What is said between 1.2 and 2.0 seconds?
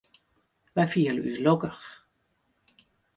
ús lokkich.